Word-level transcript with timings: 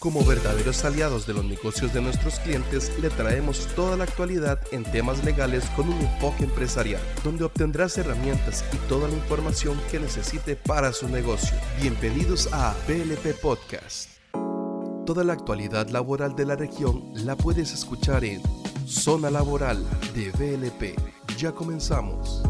Como 0.00 0.24
verdaderos 0.24 0.82
aliados 0.86 1.26
de 1.26 1.34
los 1.34 1.44
negocios 1.44 1.92
de 1.92 2.00
nuestros 2.00 2.40
clientes, 2.40 2.90
le 3.02 3.10
traemos 3.10 3.66
toda 3.76 3.98
la 3.98 4.04
actualidad 4.04 4.58
en 4.72 4.82
temas 4.82 5.22
legales 5.26 5.66
con 5.76 5.90
un 5.90 6.00
enfoque 6.00 6.44
empresarial, 6.44 7.02
donde 7.22 7.44
obtendrás 7.44 7.98
herramientas 7.98 8.64
y 8.72 8.78
toda 8.88 9.08
la 9.08 9.14
información 9.14 9.78
que 9.90 10.00
necesite 10.00 10.56
para 10.56 10.94
su 10.94 11.06
negocio. 11.06 11.54
Bienvenidos 11.82 12.48
a 12.50 12.74
PLP 12.86 13.38
Podcast. 13.42 14.08
Toda 15.04 15.22
la 15.22 15.34
actualidad 15.34 15.90
laboral 15.90 16.34
de 16.34 16.46
la 16.46 16.56
región 16.56 17.12
la 17.12 17.36
puedes 17.36 17.70
escuchar 17.74 18.24
en 18.24 18.40
Zona 18.86 19.28
Laboral 19.28 19.84
de 20.14 20.30
BLP. 20.30 20.98
Ya 21.36 21.52
comenzamos. 21.52 22.42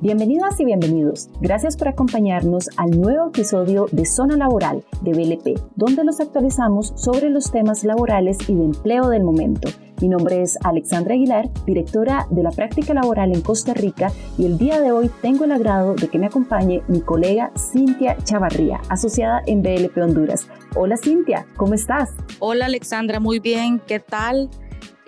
Bienvenidas 0.00 0.60
y 0.60 0.64
bienvenidos. 0.64 1.28
Gracias 1.40 1.76
por 1.76 1.88
acompañarnos 1.88 2.70
al 2.76 3.00
nuevo 3.00 3.30
episodio 3.30 3.86
de 3.90 4.06
Zona 4.06 4.36
Laboral 4.36 4.84
de 5.00 5.10
BLP, 5.10 5.60
donde 5.74 6.04
los 6.04 6.20
actualizamos 6.20 6.92
sobre 6.94 7.30
los 7.30 7.50
temas 7.50 7.82
laborales 7.82 8.38
y 8.48 8.54
de 8.54 8.62
empleo 8.62 9.08
del 9.08 9.24
momento. 9.24 9.68
Mi 10.00 10.06
nombre 10.06 10.40
es 10.40 10.56
Alexandra 10.62 11.14
Aguilar, 11.14 11.50
directora 11.66 12.28
de 12.30 12.44
la 12.44 12.52
práctica 12.52 12.94
laboral 12.94 13.34
en 13.34 13.40
Costa 13.40 13.74
Rica 13.74 14.12
y 14.38 14.46
el 14.46 14.56
día 14.56 14.80
de 14.80 14.92
hoy 14.92 15.10
tengo 15.20 15.44
el 15.44 15.50
agrado 15.50 15.96
de 15.96 16.06
que 16.06 16.20
me 16.20 16.26
acompañe 16.26 16.80
mi 16.86 17.00
colega 17.00 17.50
Cintia 17.56 18.16
Chavarría, 18.22 18.80
asociada 18.88 19.42
en 19.46 19.62
BLP 19.62 19.96
Honduras. 19.96 20.46
Hola 20.76 20.96
Cintia, 20.96 21.44
¿cómo 21.56 21.74
estás? 21.74 22.10
Hola 22.38 22.66
Alexandra, 22.66 23.18
muy 23.18 23.40
bien, 23.40 23.80
¿qué 23.84 23.98
tal? 23.98 24.48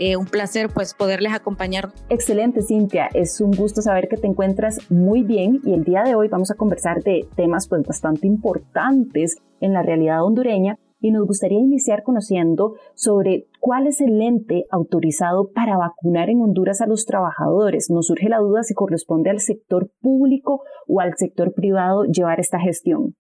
Eh, 0.03 0.17
un 0.17 0.25
placer 0.25 0.71
pues 0.73 0.95
poderles 0.95 1.35
acompañar. 1.35 1.93
Excelente 2.09 2.63
Cintia, 2.63 3.11
es 3.13 3.39
un 3.43 3.51
gusto 3.51 3.83
saber 3.83 4.09
que 4.09 4.17
te 4.17 4.27
encuentras 4.27 4.91
muy 4.91 5.23
bien 5.25 5.61
y 5.63 5.75
el 5.75 5.85
día 5.85 6.03
de 6.03 6.15
hoy 6.15 6.29
vamos 6.29 6.51
a 6.51 6.55
conversar 6.55 7.03
de 7.03 7.29
temas 7.37 7.69
pues 7.69 7.83
bastante 7.83 8.27
importantes 8.27 9.37
en 9.61 9.75
la 9.75 9.83
realidad 9.83 10.25
hondureña 10.25 10.79
y 11.03 11.11
nos 11.11 11.27
gustaría 11.27 11.59
iniciar 11.59 12.03
conociendo 12.03 12.77
sobre 12.95 13.47
cuál 13.61 13.89
es 13.89 14.01
el 14.01 14.23
ente 14.23 14.65
autorizado 14.71 15.51
para 15.53 15.77
vacunar 15.77 16.31
en 16.31 16.41
Honduras 16.41 16.81
a 16.81 16.87
los 16.87 17.05
trabajadores. 17.05 17.91
Nos 17.91 18.07
surge 18.07 18.31
la 18.31 18.39
duda 18.39 18.63
si 18.63 18.73
corresponde 18.73 19.29
al 19.29 19.41
sector 19.41 19.91
público 20.01 20.63
o 20.89 21.01
al 21.03 21.13
sector 21.19 21.53
privado 21.53 22.05
llevar 22.05 22.41
esta 22.41 22.59
gestión. 22.59 23.17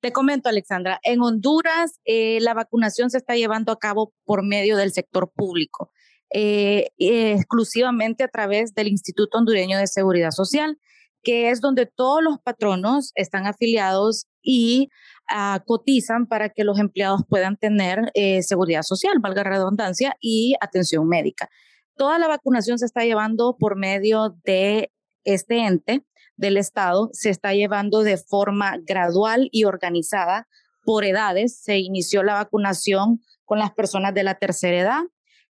Te 0.00 0.12
comento, 0.12 0.50
Alexandra, 0.50 1.00
en 1.02 1.22
Honduras 1.22 1.98
eh, 2.04 2.38
la 2.42 2.52
vacunación 2.52 3.08
se 3.08 3.16
está 3.16 3.34
llevando 3.34 3.72
a 3.72 3.78
cabo 3.78 4.12
por 4.26 4.46
medio 4.46 4.76
del 4.76 4.92
sector 4.92 5.32
público. 5.34 5.90
Eh, 6.30 6.90
exclusivamente 6.98 8.22
a 8.22 8.28
través 8.28 8.74
del 8.74 8.88
Instituto 8.88 9.38
Hondureño 9.38 9.78
de 9.78 9.86
Seguridad 9.86 10.30
Social, 10.30 10.78
que 11.22 11.50
es 11.50 11.60
donde 11.60 11.86
todos 11.86 12.22
los 12.22 12.38
patronos 12.38 13.12
están 13.14 13.46
afiliados 13.46 14.26
y 14.42 14.88
ah, 15.30 15.62
cotizan 15.66 16.26
para 16.26 16.48
que 16.50 16.64
los 16.64 16.78
empleados 16.78 17.22
puedan 17.28 17.56
tener 17.56 18.10
eh, 18.14 18.42
seguridad 18.42 18.82
social, 18.82 19.18
valga 19.20 19.42
redundancia, 19.42 20.16
y 20.20 20.54
atención 20.60 21.08
médica. 21.08 21.48
Toda 21.96 22.18
la 22.18 22.28
vacunación 22.28 22.78
se 22.78 22.86
está 22.86 23.04
llevando 23.04 23.56
por 23.58 23.76
medio 23.76 24.36
de 24.44 24.92
este 25.24 25.66
ente 25.66 26.04
del 26.36 26.56
Estado, 26.56 27.10
se 27.12 27.30
está 27.30 27.52
llevando 27.52 28.02
de 28.02 28.16
forma 28.16 28.76
gradual 28.86 29.48
y 29.50 29.64
organizada 29.64 30.46
por 30.84 31.04
edades. 31.04 31.58
Se 31.60 31.78
inició 31.78 32.22
la 32.22 32.34
vacunación 32.34 33.20
con 33.44 33.58
las 33.58 33.72
personas 33.72 34.14
de 34.14 34.22
la 34.22 34.34
tercera 34.34 34.78
edad, 34.78 35.02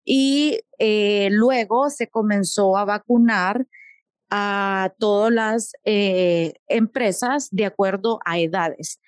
y 0.05 0.61
eh, 0.77 1.29
luego 1.31 1.89
se 1.89 2.07
comenzó 2.07 2.77
a 2.77 2.85
vacunar 2.85 3.65
a 4.29 4.93
todas 4.99 5.33
las 5.33 5.71
eh, 5.83 6.53
empresas 6.67 7.49
de 7.51 7.65
acuerdo 7.65 8.19
a 8.25 8.39
edades. 8.39 8.99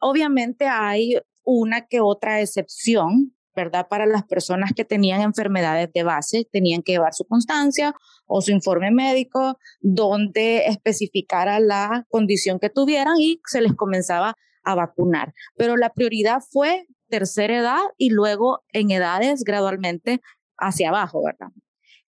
Obviamente 0.00 0.66
hay 0.66 1.18
una 1.44 1.86
que 1.86 2.00
otra 2.00 2.40
excepción, 2.40 3.34
¿verdad? 3.54 3.86
Para 3.88 4.06
las 4.06 4.24
personas 4.24 4.72
que 4.74 4.84
tenían 4.84 5.20
enfermedades 5.20 5.92
de 5.92 6.02
base, 6.02 6.48
tenían 6.50 6.82
que 6.82 6.92
llevar 6.92 7.14
su 7.14 7.24
constancia 7.24 7.94
o 8.26 8.40
su 8.40 8.52
informe 8.52 8.90
médico 8.90 9.58
donde 9.80 10.66
especificara 10.66 11.60
la 11.60 12.06
condición 12.08 12.58
que 12.58 12.70
tuvieran 12.70 13.14
y 13.18 13.40
se 13.44 13.60
les 13.60 13.74
comenzaba 13.74 14.34
a 14.62 14.74
vacunar. 14.74 15.34
Pero 15.56 15.76
la 15.76 15.92
prioridad 15.92 16.40
fue 16.50 16.86
tercera 17.08 17.58
edad 17.58 17.82
y 17.98 18.10
luego 18.10 18.62
en 18.72 18.90
edades 18.90 19.42
gradualmente 19.44 20.20
hacia 20.60 20.90
abajo, 20.90 21.22
¿verdad? 21.24 21.48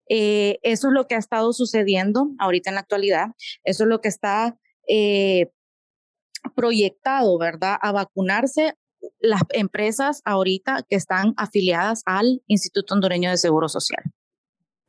Eh, 0.08 0.58
eso 0.62 0.88
es 0.88 0.94
lo 0.94 1.06
que 1.06 1.14
ha 1.14 1.18
estado 1.18 1.52
sucediendo 1.52 2.30
ahorita 2.38 2.70
en 2.70 2.74
la 2.74 2.82
actualidad, 2.82 3.28
eso 3.64 3.84
es 3.84 3.88
lo 3.88 4.00
que 4.00 4.08
está 4.08 4.58
eh, 4.88 5.50
proyectado, 6.54 7.38
¿verdad? 7.38 7.76
A 7.80 7.92
vacunarse 7.92 8.74
las 9.20 9.42
empresas 9.50 10.20
ahorita 10.24 10.84
que 10.88 10.96
están 10.96 11.34
afiliadas 11.36 12.02
al 12.06 12.42
Instituto 12.46 12.94
Hondureño 12.94 13.30
de 13.30 13.36
Seguro 13.36 13.68
Social. 13.68 14.04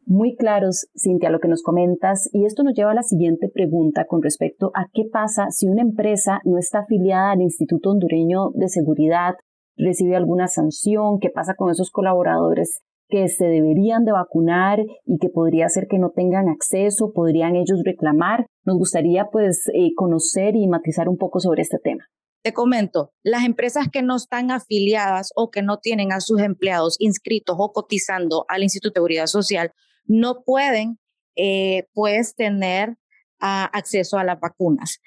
Muy 0.05 0.35
claros, 0.35 0.87
Cintia, 1.01 1.29
lo 1.29 1.39
que 1.39 1.47
nos 1.47 1.63
comentas, 1.63 2.29
y 2.33 2.45
esto 2.45 2.63
nos 2.63 2.73
lleva 2.73 2.91
a 2.91 2.95
la 2.95 3.03
siguiente 3.03 3.47
pregunta 3.47 4.05
con 4.05 4.21
respecto 4.21 4.71
a 4.75 4.87
qué 4.93 5.03
pasa 5.09 5.49
si 5.49 5.67
una 5.67 5.81
empresa 5.81 6.41
no 6.43 6.57
está 6.57 6.79
afiliada 6.79 7.31
al 7.31 7.41
Instituto 7.41 7.91
Hondureño 7.91 8.51
de 8.53 8.67
Seguridad, 8.67 9.35
recibe 9.77 10.17
alguna 10.17 10.47
sanción, 10.47 11.19
qué 11.21 11.29
pasa 11.29 11.55
con 11.55 11.71
esos 11.71 11.89
colaboradores 11.89 12.81
que 13.13 13.27
se 13.27 13.45
deberían 13.45 14.05
de 14.05 14.11
vacunar 14.11 14.79
y 15.05 15.19
que 15.19 15.29
podría 15.29 15.69
ser 15.69 15.85
que 15.87 15.99
no 15.99 16.09
tengan 16.15 16.49
acceso, 16.49 17.11
podrían 17.13 17.55
ellos 17.55 17.83
reclamar. 17.85 18.47
Nos 18.65 18.79
gustaría 18.79 19.25
pues 19.31 19.67
eh, 19.67 19.93
conocer 19.95 20.55
y 20.55 20.67
matizar 20.67 21.07
un 21.07 21.17
poco 21.19 21.39
sobre 21.39 21.61
este 21.61 21.77
tema. 21.77 22.07
Te 22.41 22.53
comento, 22.53 23.11
las 23.21 23.45
empresas 23.45 23.87
que 23.93 24.01
no 24.01 24.15
están 24.15 24.49
afiliadas 24.49 25.29
o 25.35 25.51
que 25.51 25.61
no 25.61 25.77
tienen 25.77 26.11
a 26.11 26.21
sus 26.21 26.41
empleados 26.41 26.95
inscritos 26.97 27.55
o 27.59 27.71
cotizando 27.71 28.45
al 28.47 28.63
Instituto 28.63 28.93
de 28.93 29.01
Seguridad 29.01 29.27
Social 29.27 29.71
no 30.05 30.41
pueden 30.43 30.97
eh, 31.35 31.85
pues 31.93 32.33
tener 32.33 32.95
ah, 33.39 33.69
acceso 33.73 34.17
a 34.17 34.23
las 34.23 34.39
vacunas. 34.39 35.01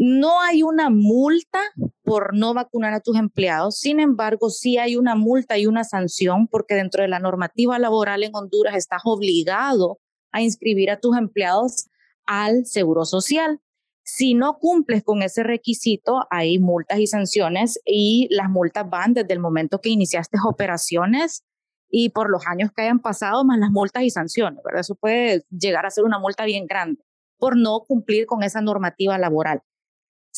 No 0.00 0.40
hay 0.40 0.62
una 0.62 0.90
multa 0.90 1.58
por 2.04 2.32
no 2.32 2.54
vacunar 2.54 2.94
a 2.94 3.00
tus 3.00 3.16
empleados, 3.16 3.80
sin 3.80 3.98
embargo, 3.98 4.48
sí 4.48 4.78
hay 4.78 4.94
una 4.94 5.16
multa 5.16 5.58
y 5.58 5.66
una 5.66 5.82
sanción 5.82 6.46
porque 6.46 6.76
dentro 6.76 7.02
de 7.02 7.08
la 7.08 7.18
normativa 7.18 7.80
laboral 7.80 8.22
en 8.22 8.30
Honduras 8.32 8.76
estás 8.76 9.02
obligado 9.04 9.98
a 10.30 10.40
inscribir 10.40 10.92
a 10.92 11.00
tus 11.00 11.16
empleados 11.16 11.88
al 12.26 12.64
Seguro 12.64 13.04
Social. 13.04 13.60
Si 14.04 14.34
no 14.34 14.58
cumples 14.58 15.02
con 15.02 15.20
ese 15.22 15.42
requisito, 15.42 16.28
hay 16.30 16.60
multas 16.60 17.00
y 17.00 17.08
sanciones 17.08 17.80
y 17.84 18.28
las 18.30 18.48
multas 18.48 18.88
van 18.88 19.14
desde 19.14 19.32
el 19.32 19.40
momento 19.40 19.80
que 19.80 19.90
iniciaste 19.90 20.38
operaciones 20.46 21.42
y 21.90 22.10
por 22.10 22.30
los 22.30 22.46
años 22.46 22.70
que 22.70 22.82
hayan 22.82 23.00
pasado, 23.00 23.44
más 23.44 23.58
las 23.58 23.72
multas 23.72 24.04
y 24.04 24.10
sanciones, 24.10 24.62
¿verdad? 24.64 24.82
Eso 24.82 24.94
puede 24.94 25.42
llegar 25.50 25.86
a 25.86 25.90
ser 25.90 26.04
una 26.04 26.20
multa 26.20 26.44
bien 26.44 26.66
grande 26.66 27.02
por 27.36 27.56
no 27.56 27.80
cumplir 27.80 28.26
con 28.26 28.44
esa 28.44 28.60
normativa 28.60 29.18
laboral. 29.18 29.60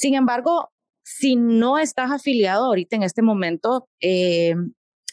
Sin 0.01 0.15
embargo, 0.15 0.71
si 1.05 1.37
no 1.37 1.77
estás 1.77 2.11
afiliado 2.11 2.65
ahorita 2.65 2.97
en 2.97 3.03
este 3.03 3.21
momento, 3.21 3.87
eh, 4.01 4.55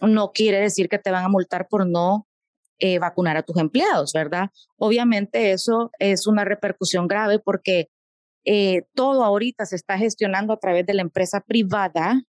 no 0.02 0.32
quiere 0.32 0.62
decir 0.62 0.88
que 0.88 0.98
te 0.98 1.12
van 1.12 1.26
a 1.26 1.28
multar 1.28 1.68
por 1.70 1.86
no 1.86 2.26
eh, 2.80 2.98
vacunar 2.98 3.36
a 3.36 3.44
tus 3.44 3.58
empleados, 3.58 4.14
¿verdad? 4.14 4.50
Obviamente 4.78 5.52
eso 5.52 5.92
es 6.00 6.26
una 6.26 6.46
repercusión 6.46 7.10
grave 7.10 7.38
porque 7.38 7.90
eh, 8.46 8.84
todo 8.94 9.26
ahorita 9.26 9.66
se 9.66 9.76
está 9.76 9.98
gestionando 9.98 10.54
a 10.54 10.58
través 10.58 10.86
de 10.86 10.94
la 10.94 11.02
empresa 11.02 11.42
privada 11.42 12.22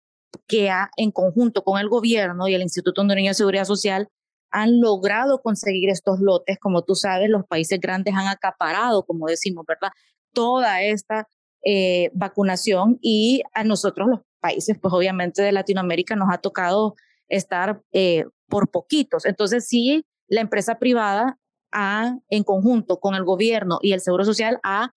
que 0.47 0.71
ha, 0.71 0.89
en 0.97 1.11
conjunto 1.11 1.63
con 1.63 1.79
el 1.79 1.91
gobierno 1.91 2.49
y 2.49 2.55
el 2.55 2.63
Instituto 2.63 3.03
Hondureño 3.03 3.33
de 3.33 3.35
Seguridad 3.35 3.67
Social 3.67 4.09
han 4.51 4.81
logrado 4.81 5.43
conseguir 5.43 5.91
estos 5.91 6.21
lotes. 6.21 6.57
Como 6.59 6.85
tú 6.85 6.95
sabes, 6.95 7.29
los 7.29 7.45
países 7.45 7.79
grandes 7.81 8.15
han 8.15 8.29
acaparado, 8.29 9.05
como 9.05 9.27
decimos, 9.27 9.67
¿verdad? 9.69 9.91
Toda 10.33 10.81
esta 10.81 11.29
eh, 11.69 12.13
vacunación 12.15 12.97
y 13.03 13.43
a 13.53 13.65
nosotros 13.65 14.07
los 14.09 14.21
países, 14.39 14.79
pues 14.81 14.95
obviamente 14.95 15.43
de 15.43 15.51
Latinoamérica 15.51 16.15
nos 16.15 16.29
ha 16.33 16.39
tocado 16.39 16.95
estar 17.27 17.83
eh, 17.91 18.25
por 18.47 18.71
poquitos. 18.71 19.27
Entonces 19.27 19.67
sí, 19.67 20.07
la 20.29 20.43
empresa 20.43 20.79
privada 20.79 21.41
ha, 21.73 22.19
en 22.29 22.45
conjunto 22.45 23.01
con 23.01 23.17
el 23.17 23.25
gobierno 23.25 23.81
y 23.83 23.95
el 23.95 24.01
Seguro 24.01 24.25
Social, 24.25 24.61
ha 24.63 24.93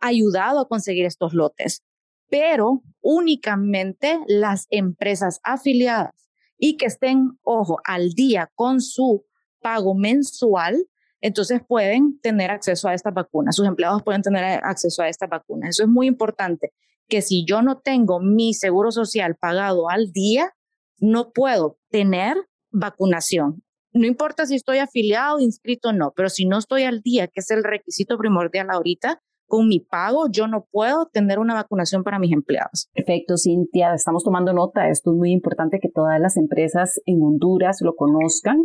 ayudado 0.00 0.58
a 0.58 0.66
conseguir 0.66 1.04
estos 1.04 1.34
lotes, 1.34 1.84
pero 2.28 2.82
únicamente 3.00 4.18
las 4.26 4.66
empresas 4.70 5.38
afiliadas 5.44 6.30
y 6.58 6.76
que 6.78 6.86
estén, 6.86 7.38
ojo, 7.42 7.78
al 7.84 8.10
día 8.14 8.50
con 8.56 8.80
su 8.80 9.24
pago 9.60 9.94
mensual, 9.94 10.84
entonces 11.20 11.60
pueden 11.66 12.20
tener 12.20 12.50
acceso 12.50 12.88
a 12.88 12.94
estas 12.94 13.14
vacunas, 13.14 13.56
sus 13.56 13.66
empleados 13.66 14.02
pueden 14.02 14.22
tener 14.22 14.44
acceso 14.64 15.02
a 15.02 15.08
estas 15.08 15.28
vacunas. 15.28 15.70
Eso 15.70 15.84
es 15.84 15.88
muy 15.88 16.06
importante, 16.06 16.72
que 17.08 17.22
si 17.22 17.44
yo 17.44 17.62
no 17.62 17.78
tengo 17.78 18.20
mi 18.20 18.54
seguro 18.54 18.90
social 18.90 19.36
pagado 19.36 19.88
al 19.88 20.12
día, 20.12 20.52
no 21.00 21.32
puedo 21.32 21.78
tener 21.90 22.36
vacunación. 22.70 23.62
No 23.92 24.06
importa 24.06 24.46
si 24.46 24.54
estoy 24.54 24.78
afiliado, 24.78 25.40
inscrito 25.40 25.88
o 25.88 25.92
no, 25.92 26.12
pero 26.14 26.28
si 26.28 26.44
no 26.44 26.58
estoy 26.58 26.82
al 26.82 27.00
día, 27.00 27.26
que 27.26 27.40
es 27.40 27.50
el 27.50 27.64
requisito 27.64 28.18
primordial 28.18 28.68
ahorita, 28.70 29.20
con 29.46 29.66
mi 29.66 29.80
pago, 29.80 30.28
yo 30.30 30.46
no 30.46 30.66
puedo 30.70 31.06
tener 31.06 31.38
una 31.38 31.54
vacunación 31.54 32.04
para 32.04 32.18
mis 32.18 32.32
empleados. 32.32 32.90
Perfecto, 32.92 33.36
Cintia, 33.38 33.94
estamos 33.94 34.22
tomando 34.22 34.52
nota. 34.52 34.90
Esto 34.90 35.12
es 35.12 35.16
muy 35.16 35.32
importante 35.32 35.78
que 35.80 35.88
todas 35.88 36.20
las 36.20 36.36
empresas 36.36 37.00
en 37.06 37.22
Honduras 37.22 37.78
lo 37.80 37.94
conozcan 37.96 38.58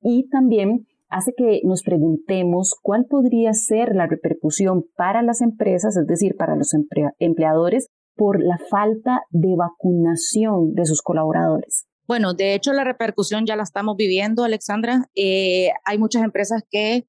y 0.00 0.30
también 0.30 0.86
hace 1.10 1.32
que 1.36 1.60
nos 1.64 1.82
preguntemos 1.82 2.74
cuál 2.80 3.04
podría 3.08 3.52
ser 3.52 3.94
la 3.94 4.06
repercusión 4.06 4.84
para 4.96 5.22
las 5.22 5.40
empresas, 5.40 5.96
es 5.96 6.06
decir, 6.06 6.36
para 6.36 6.56
los 6.56 6.72
empleadores, 7.18 7.88
por 8.14 8.42
la 8.42 8.58
falta 8.70 9.22
de 9.30 9.54
vacunación 9.56 10.74
de 10.74 10.86
sus 10.86 11.02
colaboradores. 11.02 11.86
Bueno, 12.06 12.34
de 12.34 12.54
hecho 12.54 12.72
la 12.72 12.84
repercusión 12.84 13.46
ya 13.46 13.56
la 13.56 13.62
estamos 13.62 13.96
viviendo, 13.96 14.44
Alexandra. 14.44 15.08
Eh, 15.14 15.70
hay 15.84 15.98
muchas 15.98 16.22
empresas 16.22 16.62
que 16.68 17.06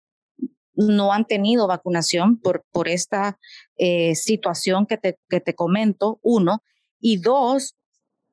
no 0.73 1.11
han 1.11 1.25
tenido 1.25 1.67
vacunación 1.67 2.39
por, 2.39 2.87
esta 2.87 3.37
eh, 3.77 4.15
situación 4.15 4.85
que 4.85 4.97
te, 4.97 5.19
que 5.29 5.39
te 5.41 5.53
comento, 5.53 6.19
uno. 6.23 6.63
Y 6.99 7.17
dos, 7.17 7.75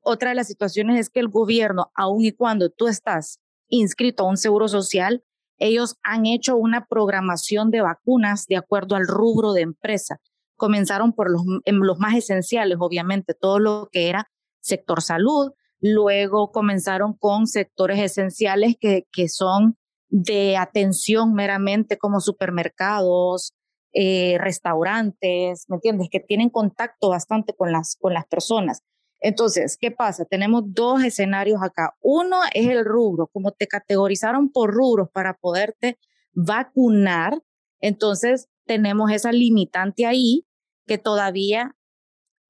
otra 0.01 0.31
de 0.31 0.37
las 0.37 0.47
situaciones 0.47 0.99
es 0.99 1.11
que 1.11 1.21
el 1.21 1.29
gobierno, 1.29 1.91
aun 1.95 2.25
y 2.25 2.33
cuando 2.33 2.71
tú 2.71 2.87
estás 2.87 3.41
inscrito 3.69 4.25
a 4.25 4.29
un 4.29 4.37
seguro 4.37 4.69
social, 4.69 5.25
ellos 5.59 5.97
han 6.03 6.27
hecho 6.27 6.57
una 6.57 6.87
programación 6.87 7.71
de 7.71 7.81
vacunas 7.81 8.47
de 8.47 8.57
acuerdo 8.57 8.97
al 8.97 9.07
rubro 9.07 9.53
de 9.53 9.63
empresa. 9.63 10.21
Comenzaron 10.57 11.13
por 11.13 11.31
los, 11.31 11.43
los 11.65 11.99
más 11.99 12.17
esenciales, 12.17 12.79
obviamente, 12.81 13.35
todo 13.35 13.59
lo 13.59 13.89
que 13.93 14.09
era 14.09 14.29
sector 14.61 15.03
salud. 15.03 15.53
Luego 15.81 16.51
comenzaron 16.51 17.15
con 17.15 17.47
sectores 17.47 18.01
esenciales 18.01 18.77
que, 18.81 19.07
que 19.13 19.29
son 19.29 19.77
de 20.09 20.57
atención 20.57 21.35
meramente 21.35 21.99
como 21.99 22.21
supermercados, 22.21 23.55
eh, 23.93 24.37
restaurantes, 24.39 25.65
¿me 25.69 25.77
entiendes? 25.77 26.09
Que 26.11 26.21
tienen 26.21 26.51
contacto 26.51 27.11
bastante 27.11 27.55
con 27.55 27.73
las, 27.73 27.97
con 28.01 28.15
las 28.15 28.27
personas. 28.27 28.83
Entonces, 29.21 29.77
¿qué 29.77 29.91
pasa? 29.91 30.25
Tenemos 30.25 30.63
dos 30.67 31.03
escenarios 31.03 31.61
acá. 31.63 31.95
Uno 32.01 32.41
es 32.55 32.69
el 32.69 32.85
rubro, 32.85 33.27
como 33.27 33.51
te 33.53 33.67
categorizaron 33.67 34.51
por 34.51 34.73
rubros 34.73 35.09
para 35.13 35.35
poderte 35.35 35.99
vacunar, 36.33 37.43
entonces 37.81 38.49
tenemos 38.65 39.11
esa 39.11 39.33
limitante 39.33 40.07
ahí 40.07 40.47
que 40.87 40.99
todavía 40.99 41.75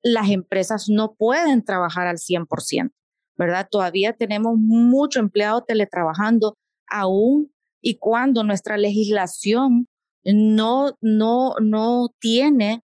las 0.03 0.31
empresas 0.31 0.89
no 0.89 1.15
pueden 1.15 1.65
trabajar 1.65 2.07
al 2.07 2.19
100%, 2.19 2.93
¿verdad? 3.37 3.69
Todavía 3.71 4.13
tenemos 4.13 4.57
mucho 4.59 5.21
empleado 5.21 5.65
teletrabajando 5.65 6.57
aún 6.87 7.53
y 7.81 7.99
cuando 7.99 8.45
nuestra 8.45 8.77
legislación 8.77 9.89
no, 10.25 10.97
no, 11.01 11.55
no 11.61 12.09
tiene 12.19 12.83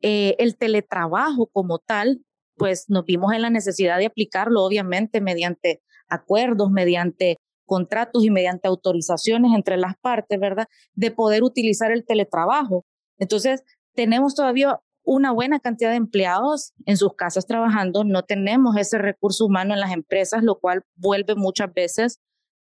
eh, 0.00 0.36
el 0.38 0.56
teletrabajo 0.56 1.48
como 1.52 1.78
tal, 1.78 2.22
pues 2.58 2.86
nos 2.88 3.04
vimos 3.04 3.32
en 3.32 3.42
la 3.42 3.50
necesidad 3.50 3.98
de 3.98 4.06
aplicarlo, 4.06 4.62
obviamente, 4.62 5.20
mediante 5.20 5.82
acuerdos, 6.08 6.70
mediante 6.70 7.38
contratos 7.64 8.24
y 8.24 8.30
mediante 8.30 8.68
autorizaciones 8.68 9.52
entre 9.54 9.76
las 9.76 9.96
partes, 9.98 10.40
¿verdad? 10.40 10.66
De 10.94 11.10
poder 11.10 11.42
utilizar 11.42 11.92
el 11.92 12.04
teletrabajo. 12.04 12.84
Entonces, 13.18 13.62
tenemos 13.94 14.34
todavía 14.34 14.80
una 15.04 15.32
buena 15.32 15.58
cantidad 15.58 15.90
de 15.90 15.96
empleados 15.96 16.74
en 16.84 16.96
sus 16.96 17.14
casas 17.14 17.46
trabajando, 17.46 18.04
no 18.04 18.24
tenemos 18.24 18.76
ese 18.76 18.98
recurso 18.98 19.46
humano 19.46 19.72
en 19.72 19.80
las 19.80 19.92
empresas, 19.92 20.42
lo 20.42 20.58
cual 20.58 20.82
vuelve 20.96 21.34
muchas 21.34 21.72
veces 21.72 22.20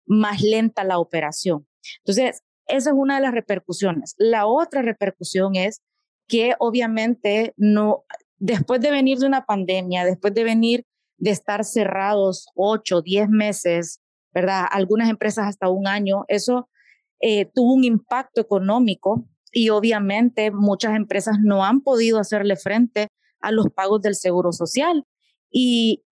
más 0.06 0.42
lenta 0.42 0.84
la 0.84 1.00
operación. 1.00 1.66
Entonces, 2.00 2.44
esa 2.68 2.90
es 2.90 2.96
una 2.96 3.16
de 3.16 3.22
las 3.22 3.34
repercusiones. 3.34 4.16
La 4.18 4.46
otra 4.46 4.82
repercusión 4.82 5.56
es 5.56 5.82
que 6.28 6.56
obviamente 6.60 7.54
no, 7.58 8.04
después 8.44 8.82
de 8.82 8.92
venir 8.92 9.20
de 9.20 9.26
una 9.26 9.46
pandemia, 9.46 10.04
después 10.04 10.34
de 10.34 10.44
venir 10.44 10.86
de 11.18 11.30
estar 11.30 11.64
cerrados 11.64 12.48
ocho, 12.56 13.02
diez 13.02 13.30
meses, 13.30 14.02
¿verdad? 14.34 14.66
Algunas 14.70 15.10
empresas 15.10 15.48
hasta 15.48 15.70
un 15.70 15.88
año, 15.88 16.26
eso 16.28 16.68
eh, 17.22 17.46
tuvo 17.46 17.74
un 17.74 17.86
impacto 17.86 18.42
económico 18.42 19.26
y 19.54 19.70
obviamente 19.70 20.52
muchas 20.52 20.94
empresas 20.98 21.38
no 21.42 21.64
han 21.64 21.80
podido 21.80 22.20
hacerle 22.20 22.58
frente 22.58 23.08
a 23.40 23.52
los 23.54 23.68
pagos 23.70 24.02
del 24.02 24.16
seguro 24.16 24.52
social. 24.52 25.06
Y 25.50 26.04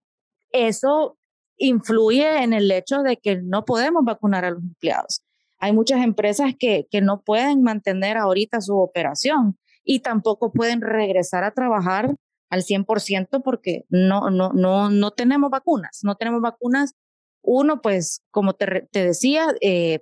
eso 0.54 1.18
influye 1.58 2.44
en 2.44 2.54
el 2.54 2.72
hecho 2.72 3.04
de 3.04 3.18
que 3.18 3.42
no 3.42 3.66
podemos 3.66 4.06
vacunar 4.06 4.46
a 4.46 4.52
los 4.52 4.64
empleados. 4.64 5.22
Hay 5.60 5.74
muchas 5.74 6.02
empresas 6.02 6.54
que, 6.58 6.88
que 6.90 7.02
no 7.02 7.24
pueden 7.24 7.62
mantener 7.62 8.16
ahorita 8.16 8.62
su 8.62 8.80
operación 8.80 9.58
y 9.84 10.02
tampoco 10.02 10.52
pueden 10.52 10.82
regresar 10.82 11.44
a 11.44 11.52
trabajar 11.52 12.16
al 12.50 12.64
100% 12.64 13.42
porque 13.44 13.86
no, 13.90 14.30
no, 14.30 14.52
no, 14.54 14.90
no 14.90 15.12
tenemos 15.12 15.50
vacunas, 15.50 16.02
no 16.04 16.16
tenemos 16.16 16.42
vacunas. 16.42 16.94
Uno, 17.42 17.82
pues, 17.82 18.22
como 18.30 18.54
te, 18.54 18.88
te 18.92 19.06
decía, 19.06 19.48
eh, 19.62 20.02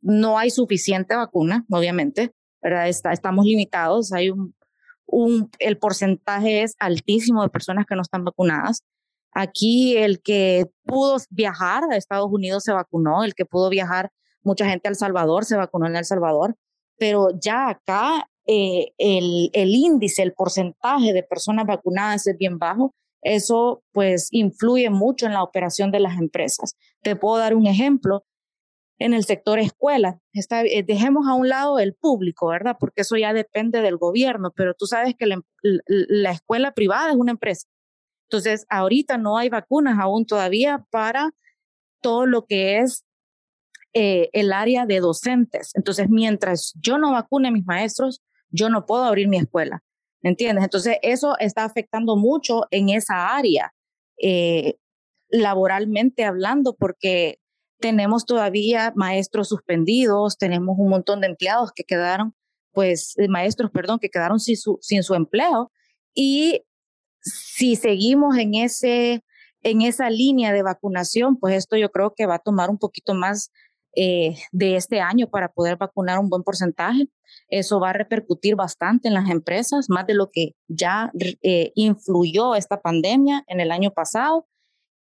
no 0.00 0.38
hay 0.38 0.50
suficiente 0.50 1.14
vacuna, 1.14 1.64
obviamente, 1.70 2.32
¿verdad? 2.60 2.88
Está, 2.88 3.12
estamos 3.12 3.46
limitados, 3.46 4.12
hay 4.12 4.30
un, 4.30 4.54
un, 5.06 5.50
el 5.58 5.78
porcentaje 5.78 6.62
es 6.62 6.74
altísimo 6.78 7.42
de 7.42 7.48
personas 7.48 7.86
que 7.86 7.94
no 7.94 8.02
están 8.02 8.24
vacunadas. 8.24 8.84
Aquí 9.32 9.96
el 9.96 10.20
que 10.20 10.66
pudo 10.84 11.16
viajar 11.30 11.84
a 11.90 11.96
Estados 11.96 12.28
Unidos 12.30 12.64
se 12.64 12.72
vacunó, 12.72 13.24
el 13.24 13.34
que 13.34 13.46
pudo 13.46 13.70
viajar, 13.70 14.10
mucha 14.42 14.68
gente 14.68 14.88
a 14.88 14.90
El 14.90 14.96
Salvador 14.96 15.44
se 15.44 15.56
vacunó 15.56 15.86
en 15.86 15.96
El 15.96 16.04
Salvador, 16.04 16.56
pero 16.98 17.28
ya 17.40 17.68
acá 17.68 18.26
eh, 18.48 18.92
el, 18.96 19.50
el 19.52 19.74
índice, 19.74 20.22
el 20.22 20.32
porcentaje 20.32 21.12
de 21.12 21.22
personas 21.22 21.66
vacunadas 21.66 22.26
es 22.26 22.36
bien 22.36 22.58
bajo. 22.58 22.94
Eso 23.20 23.82
pues 23.92 24.28
influye 24.30 24.88
mucho 24.90 25.26
en 25.26 25.34
la 25.34 25.42
operación 25.42 25.90
de 25.90 26.00
las 26.00 26.18
empresas. 26.18 26.74
Te 27.02 27.14
puedo 27.14 27.36
dar 27.36 27.54
un 27.54 27.66
ejemplo 27.66 28.24
en 28.98 29.12
el 29.12 29.24
sector 29.24 29.58
escuela. 29.58 30.18
Está, 30.32 30.62
eh, 30.62 30.82
dejemos 30.82 31.26
a 31.28 31.34
un 31.34 31.48
lado 31.48 31.78
el 31.78 31.94
público, 31.94 32.48
¿verdad? 32.48 32.76
Porque 32.80 33.02
eso 33.02 33.16
ya 33.16 33.32
depende 33.32 33.82
del 33.82 33.98
gobierno, 33.98 34.50
pero 34.56 34.72
tú 34.74 34.86
sabes 34.86 35.14
que 35.16 35.26
la, 35.26 35.40
la 35.62 36.30
escuela 36.30 36.72
privada 36.72 37.10
es 37.10 37.16
una 37.16 37.32
empresa. 37.32 37.68
Entonces, 38.30 38.66
ahorita 38.70 39.18
no 39.18 39.36
hay 39.36 39.50
vacunas 39.50 39.98
aún 40.00 40.26
todavía 40.26 40.86
para 40.90 41.32
todo 42.00 42.26
lo 42.26 42.46
que 42.46 42.78
es 42.78 43.04
eh, 43.94 44.30
el 44.32 44.52
área 44.52 44.86
de 44.86 45.00
docentes. 45.00 45.72
Entonces, 45.74 46.08
mientras 46.08 46.74
yo 46.80 46.98
no 46.98 47.12
vacune 47.12 47.48
a 47.48 47.52
mis 47.52 47.66
maestros, 47.66 48.22
yo 48.50 48.68
no 48.68 48.86
puedo 48.86 49.04
abrir 49.04 49.28
mi 49.28 49.38
escuela. 49.38 49.82
¿Me 50.22 50.30
entiendes? 50.30 50.64
Entonces, 50.64 50.96
eso 51.02 51.38
está 51.38 51.64
afectando 51.64 52.16
mucho 52.16 52.62
en 52.70 52.88
esa 52.88 53.36
área, 53.36 53.72
eh, 54.20 54.74
laboralmente 55.28 56.24
hablando, 56.24 56.74
porque 56.74 57.38
tenemos 57.78 58.26
todavía 58.26 58.92
maestros 58.96 59.48
suspendidos, 59.48 60.36
tenemos 60.36 60.76
un 60.78 60.88
montón 60.88 61.20
de 61.20 61.28
empleados 61.28 61.70
que 61.72 61.84
quedaron, 61.84 62.34
pues, 62.72 63.14
maestros, 63.28 63.70
perdón, 63.70 64.00
que 64.00 64.10
quedaron 64.10 64.40
sin 64.40 64.56
su, 64.56 64.78
sin 64.80 65.04
su 65.04 65.14
empleo. 65.14 65.70
Y 66.14 66.62
si 67.20 67.76
seguimos 67.76 68.36
en, 68.38 68.54
ese, 68.54 69.24
en 69.62 69.82
esa 69.82 70.10
línea 70.10 70.52
de 70.52 70.62
vacunación, 70.62 71.38
pues 71.38 71.54
esto 71.54 71.76
yo 71.76 71.90
creo 71.90 72.14
que 72.16 72.26
va 72.26 72.36
a 72.36 72.40
tomar 72.40 72.70
un 72.70 72.78
poquito 72.78 73.14
más 73.14 73.52
eh, 73.96 74.36
de 74.52 74.76
este 74.76 75.00
año 75.00 75.28
para 75.28 75.48
poder 75.48 75.76
vacunar 75.76 76.18
un 76.18 76.28
buen 76.28 76.42
porcentaje. 76.42 77.08
Eso 77.48 77.80
va 77.80 77.90
a 77.90 77.94
repercutir 77.94 78.56
bastante 78.56 79.08
en 79.08 79.14
las 79.14 79.30
empresas, 79.30 79.88
más 79.88 80.06
de 80.06 80.14
lo 80.14 80.30
que 80.30 80.54
ya 80.68 81.10
eh, 81.42 81.72
influyó 81.74 82.54
esta 82.54 82.80
pandemia 82.80 83.44
en 83.48 83.60
el 83.60 83.70
año 83.70 83.90
pasado. 83.90 84.46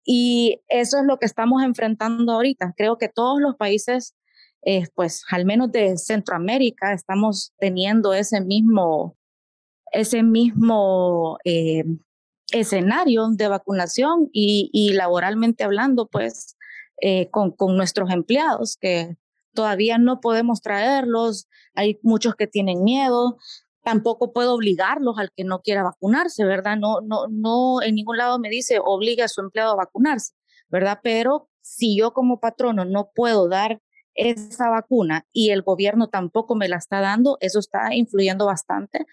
Y 0.04 0.60
eso 0.68 0.98
es 0.98 1.04
lo 1.04 1.18
que 1.18 1.26
estamos 1.26 1.62
enfrentando 1.62 2.32
ahorita. 2.32 2.74
Creo 2.76 2.98
que 2.98 3.08
todos 3.08 3.40
los 3.40 3.56
países, 3.56 4.16
eh, 4.62 4.86
pues 4.94 5.24
al 5.30 5.44
menos 5.44 5.70
de 5.72 5.96
Centroamérica, 5.98 6.92
estamos 6.92 7.52
teniendo 7.58 8.14
ese 8.14 8.40
mismo, 8.40 9.16
ese 9.92 10.22
mismo 10.22 11.38
eh, 11.44 11.84
escenario 12.52 13.28
de 13.30 13.48
vacunación 13.48 14.28
y, 14.32 14.92
laboralmente 14.94 15.64
hablando, 15.64 16.08
pues 16.08 16.56
eh, 17.00 17.30
con, 17.30 17.52
con 17.52 17.76
nuestros 17.76 18.10
empleados 18.10 18.76
que 18.80 19.16
todavía 19.54 19.98
no 19.98 20.20
podemos 20.20 20.60
traerlos, 20.60 21.48
hay 21.74 21.98
muchos 22.02 22.34
que 22.34 22.46
tienen 22.46 22.84
miedo, 22.84 23.36
tampoco 23.82 24.32
puedo 24.32 24.54
obligarlos 24.54 25.18
al 25.18 25.30
que 25.34 25.44
no 25.44 25.60
quiera 25.60 25.82
vacunarse, 25.82 26.44
¿verdad? 26.44 26.76
No, 26.76 27.00
no, 27.00 27.26
no, 27.28 27.82
en 27.82 27.94
ningún 27.94 28.16
lado 28.16 28.38
me 28.38 28.50
dice 28.50 28.78
obliga 28.82 29.24
a 29.24 29.28
su 29.28 29.40
empleado 29.40 29.72
a 29.72 29.76
vacunarse, 29.76 30.34
¿verdad? 30.68 31.00
Pero 31.02 31.48
si 31.60 31.96
yo 31.96 32.12
como 32.12 32.40
patrono 32.40 32.84
no 32.84 33.10
puedo 33.14 33.48
dar 33.48 33.80
esa 34.14 34.68
vacuna 34.68 35.26
y 35.32 35.50
el 35.50 35.62
gobierno 35.62 36.08
tampoco 36.08 36.54
me 36.54 36.68
la 36.68 36.76
está 36.76 37.00
dando, 37.00 37.38
eso 37.40 37.58
está 37.58 37.94
influyendo 37.94 38.46
bastante 38.46 39.06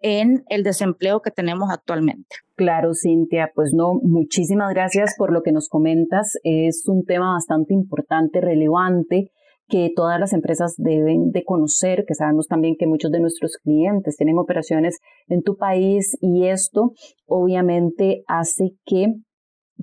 en 0.00 0.44
el 0.48 0.62
desempleo 0.62 1.20
que 1.20 1.30
tenemos 1.30 1.70
actualmente. 1.70 2.36
Claro, 2.56 2.90
Cintia, 2.94 3.50
pues 3.54 3.72
no, 3.74 3.94
muchísimas 4.02 4.72
gracias 4.72 5.14
por 5.16 5.32
lo 5.32 5.42
que 5.42 5.52
nos 5.52 5.68
comentas. 5.68 6.38
Es 6.42 6.84
un 6.86 7.04
tema 7.04 7.32
bastante 7.32 7.74
importante, 7.74 8.40
relevante 8.40 9.30
que 9.68 9.90
todas 9.94 10.18
las 10.18 10.32
empresas 10.32 10.74
deben 10.78 11.30
de 11.30 11.44
conocer, 11.44 12.04
que 12.06 12.14
sabemos 12.14 12.46
también 12.48 12.76
que 12.78 12.86
muchos 12.86 13.10
de 13.10 13.20
nuestros 13.20 13.58
clientes 13.62 14.16
tienen 14.16 14.38
operaciones 14.38 14.98
en 15.28 15.42
tu 15.42 15.56
país 15.56 16.16
y 16.20 16.46
esto 16.46 16.92
obviamente 17.26 18.22
hace 18.26 18.70
que 18.86 19.12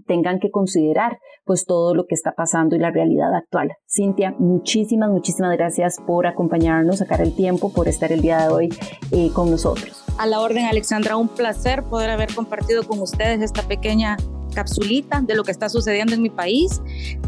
tengan 0.08 0.40
que 0.40 0.52
considerar 0.52 1.20
pues 1.46 1.66
todo 1.66 1.94
lo 1.94 2.06
que 2.08 2.16
está 2.16 2.34
pasando 2.34 2.76
y 2.76 2.80
la 2.80 2.92
realidad 2.92 3.34
actual. 3.34 3.72
Cintia, 3.88 4.36
muchísimas, 4.40 5.10
muchísimas 5.10 5.56
gracias 5.56 5.98
por 6.06 6.28
acompañarnos, 6.28 6.98
sacar 6.98 7.22
el 7.22 7.36
tiempo, 7.36 7.72
por 7.72 7.88
estar 7.88 8.12
el 8.12 8.22
día 8.22 8.48
de 8.48 8.54
hoy 8.54 8.70
eh, 9.12 9.30
con 9.34 9.52
nosotros. 9.52 10.04
A 10.18 10.26
la 10.26 10.40
orden, 10.40 10.66
Alexandra, 10.66 11.18
un 11.18 11.28
placer 11.28 11.84
poder 11.84 12.10
haber 12.10 12.34
compartido 12.34 12.84
con 12.88 13.02
ustedes 13.02 13.42
esta 13.42 13.62
pequeña 13.62 14.18
capsulita 14.56 15.22
de 15.22 15.36
lo 15.36 15.44
que 15.44 15.52
está 15.52 15.70
sucediendo 15.70 16.16
en 16.16 16.22
mi 16.22 16.30
país. 16.30 16.82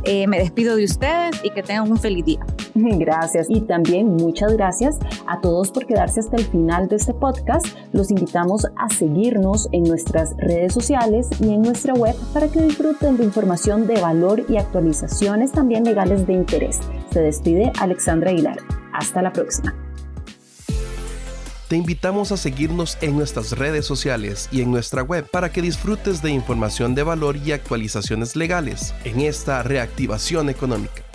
Eh, 0.04 0.26
me 0.28 0.40
despido 0.40 0.76
de 0.76 0.86
ustedes 0.86 1.40
y 1.44 1.52
que 1.52 1.62
tengan 1.62 1.92
un 1.92 1.98
feliz 1.98 2.26
día. 2.26 2.46
Gracias 2.78 3.48
y 3.50 3.62
también 3.62 4.16
muchas 4.16 4.54
gracias 4.54 5.00
a 5.28 5.42
todos 5.42 5.72
por 5.72 5.86
quedarse 5.86 6.20
hasta 6.20 6.38
el 6.38 6.46
final 6.46 6.88
de 6.88 6.98
este 6.98 7.14
podcast. 7.14 7.66
Los 7.92 8.12
invitamos 8.12 8.68
a 8.76 8.90
seguirnos 8.90 9.68
en 9.72 9.84
nuestras 9.84 10.36
redes 10.38 10.74
sociales 10.74 11.30
y 11.40 11.54
en 11.54 11.62
nuestra 11.62 11.94
web 11.94 12.16
para 12.34 12.48
que 12.50 12.62
disfruten 12.62 13.18
de 13.18 13.24
información 13.26 13.88
de 13.88 14.00
valor 14.00 14.44
y 14.48 14.58
actualizaciones 14.58 15.52
también 15.52 15.84
legales 15.84 16.28
de 16.28 16.34
interés. 16.34 16.80
Se 17.12 17.22
despide 17.22 17.72
Alexandra 17.80 18.30
Aguilar. 18.30 18.60
Hasta 18.94 19.22
la 19.22 19.34
próxima 19.34 19.74
te 21.68 21.76
invitamos 21.76 22.32
a 22.32 22.38
seguirnos 22.38 22.98
en 23.02 23.18
nuestras 23.18 23.52
redes 23.52 23.86
sociales 23.86 24.48
y 24.54 24.62
en 24.62 24.72
nuestra 24.72 25.02
web 25.02 25.30
para 25.30 25.52
que 25.52 25.62
disfrutes 25.62 26.22
de 26.22 26.32
información 26.32 26.96
de 26.96 27.04
valor 27.04 27.36
y 27.36 27.52
actualizaciones 27.52 28.38
legales 28.38 28.94
en 29.04 29.20
esta 29.20 29.64
reactivación 29.64 30.50
económica. 30.50 31.07